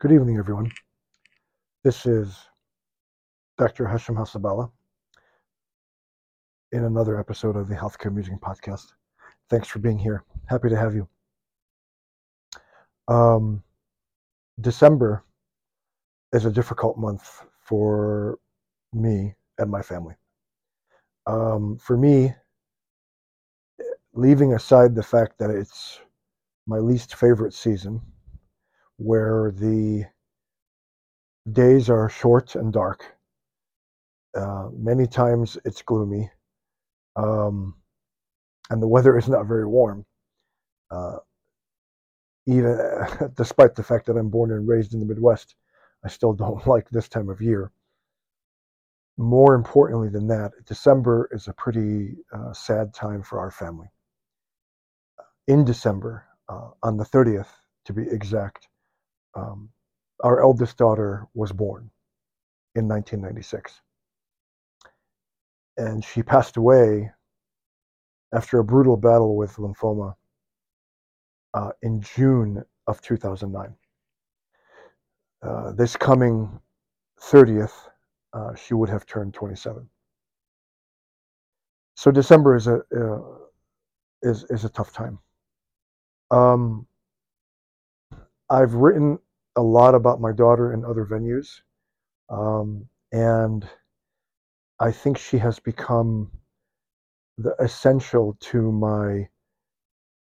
[0.00, 0.72] Good evening, everyone.
[1.84, 2.34] This is
[3.58, 3.84] Dr.
[3.84, 4.70] Hesham Hassaballa
[6.72, 8.94] in another episode of the Healthcare Musing Podcast.
[9.50, 10.24] Thanks for being here.
[10.46, 11.06] Happy to have you.
[13.08, 13.62] Um,
[14.62, 15.22] December
[16.32, 18.38] is a difficult month for
[18.94, 20.14] me and my family.
[21.26, 22.32] Um, for me,
[24.14, 26.00] leaving aside the fact that it's
[26.66, 28.00] my least favorite season,
[29.00, 30.04] where the
[31.50, 33.02] days are short and dark.
[34.36, 36.30] Uh, many times it's gloomy,
[37.16, 37.74] um,
[38.68, 40.04] and the weather is not very warm.
[40.90, 41.16] Uh,
[42.46, 42.78] even
[43.36, 45.54] despite the fact that I'm born and raised in the Midwest,
[46.04, 47.72] I still don't like this time of year.
[49.16, 53.88] More importantly than that, December is a pretty uh, sad time for our family.
[55.48, 57.48] In December, uh, on the 30th
[57.86, 58.68] to be exact,
[59.34, 59.68] um,
[60.22, 61.90] our eldest daughter was born
[62.74, 63.80] in 1996.
[65.76, 67.10] And she passed away
[68.34, 70.14] after a brutal battle with lymphoma
[71.54, 73.74] uh, in June of 2009.
[75.42, 76.60] Uh, this coming
[77.20, 77.72] 30th,
[78.32, 79.88] uh, she would have turned 27.
[81.94, 83.20] So December is a uh,
[84.22, 85.18] is is a tough time.
[86.30, 86.86] Um,
[88.50, 89.18] I've written
[89.56, 91.60] a lot about my daughter in other venues,
[92.28, 93.66] um, and
[94.80, 96.32] I think she has become
[97.38, 99.28] the essential to my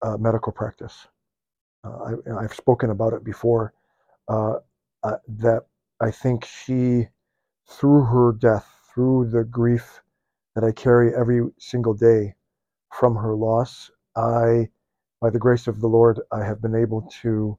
[0.02, 1.08] uh, medical practice.
[1.84, 3.74] Uh, I, have spoken about it before.
[4.28, 4.56] Uh,
[5.04, 5.64] uh, that
[6.02, 7.08] I think she,
[7.70, 10.02] through her death, through the grief
[10.56, 12.36] that I carry every single day
[12.92, 14.70] from her loss, I,
[15.22, 17.58] by the grace of the Lord, I have been able to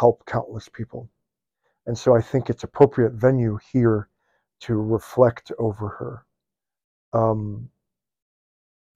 [0.00, 1.10] help countless people.
[1.86, 4.08] And so I think it's appropriate venue here
[4.60, 7.18] to reflect over her.
[7.18, 7.68] Um,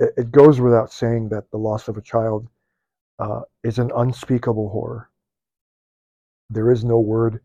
[0.00, 2.48] it, it, goes without saying that the loss of a child
[3.18, 5.10] uh, is an unspeakable horror.
[6.50, 7.40] There is no word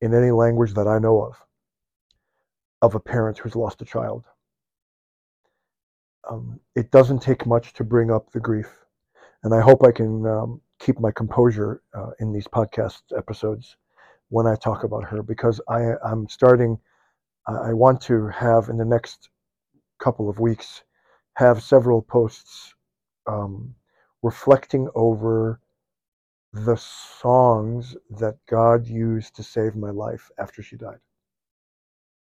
[0.00, 1.36] in any language that I know of
[2.80, 4.24] of a parent who's lost a child.
[6.30, 8.72] Um, it doesn't take much to bring up the grief,
[9.42, 13.76] and I hope I can um, keep my composure uh, in these podcast episodes
[14.28, 16.78] when I talk about her because I, I'm starting.
[17.46, 19.30] I want to have in the next
[19.98, 20.82] couple of weeks
[21.34, 22.74] have several posts
[23.26, 23.74] um,
[24.22, 25.60] reflecting over
[26.52, 31.00] the songs that God used to save my life after she died.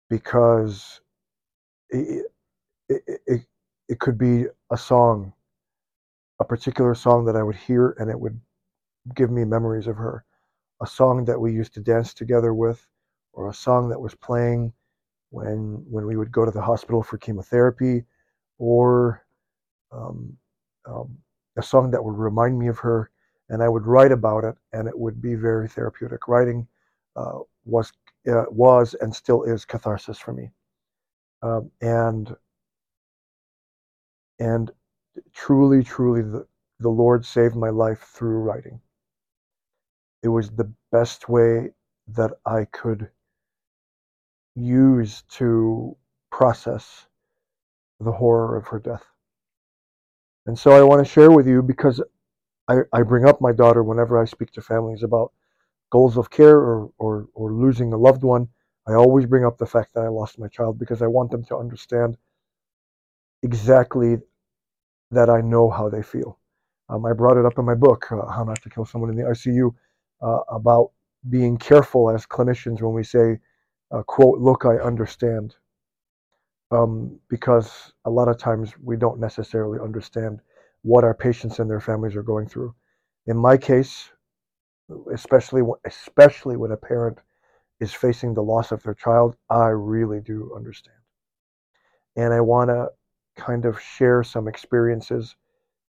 [0.09, 1.01] Because
[1.89, 2.25] it,
[2.89, 3.41] it, it,
[3.89, 5.33] it could be a song,
[6.39, 8.39] a particular song that I would hear and it would
[9.15, 10.25] give me memories of her.
[10.81, 12.85] A song that we used to dance together with,
[13.33, 14.73] or a song that was playing
[15.29, 18.03] when when we would go to the hospital for chemotherapy,
[18.57, 19.25] or
[19.91, 20.37] um,
[20.85, 21.17] um,
[21.57, 23.09] a song that would remind me of her
[23.49, 26.27] and I would write about it, and it would be very therapeutic.
[26.27, 26.67] Writing
[27.15, 27.91] uh, was
[28.27, 30.51] uh, was and still is catharsis for me,
[31.41, 32.35] um, and
[34.39, 34.71] and
[35.33, 36.47] truly, truly, the
[36.79, 38.81] the Lord saved my life through writing.
[40.21, 41.71] It was the best way
[42.07, 43.09] that I could
[44.55, 45.95] use to
[46.31, 47.07] process
[47.99, 49.05] the horror of her death.
[50.45, 52.01] And so I want to share with you because
[52.67, 55.31] I, I bring up my daughter whenever I speak to families about
[55.91, 58.49] goals of care or, or, or losing a loved one.
[58.87, 61.45] I always bring up the fact that I lost my child because I want them
[61.45, 62.17] to understand
[63.41, 64.17] exactly
[65.13, 66.39] that I know how they feel.
[66.89, 69.15] Um, I brought it up in my book, uh, How Not to Kill Someone in
[69.15, 69.73] the ICU,
[70.21, 70.91] uh, about
[71.29, 73.39] being careful as clinicians when we say,
[73.91, 75.55] uh, quote, look, I understand.
[76.71, 80.39] Um, because a lot of times we don't necessarily understand
[80.81, 82.73] what our patients and their families are going through.
[83.27, 84.09] In my case,
[85.13, 87.19] especially especially when a parent
[87.79, 90.97] is facing the loss of their child, I really do understand.
[92.15, 92.89] And I want to
[93.35, 95.35] kind of share some experiences,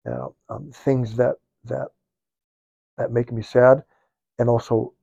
[0.10, 1.36] uh, um, things that
[1.66, 1.90] that
[2.98, 3.84] that make me sad,
[4.40, 4.94] and also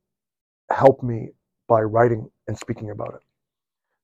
[0.70, 1.30] help me
[1.68, 3.22] by writing and speaking about it.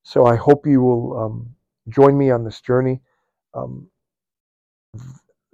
[0.02, 1.54] So I hope you will um,
[1.88, 3.00] join me on this journey.
[3.54, 3.88] Um,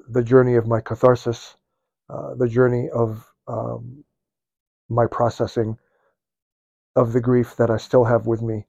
[0.08, 1.56] the journey of my catharsis,
[2.10, 4.04] uh, the journey of um,
[4.88, 5.78] my processing
[6.96, 8.66] of the grief that I still have with me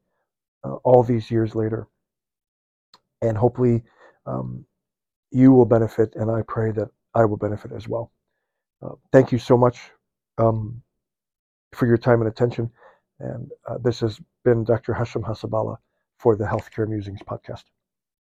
[0.64, 1.88] uh, all these years later.
[3.22, 3.84] And hopefully,
[4.26, 4.66] um,
[5.32, 8.12] you will benefit, and I pray that I will benefit as well.
[8.82, 9.80] Uh, thank you so much
[10.38, 10.82] um,
[11.74, 12.70] for your time and attention.
[13.20, 14.94] And uh, this has been Dr.
[14.94, 15.78] Hesham Hassaballa
[16.18, 17.64] for the Healthcare Musings podcast.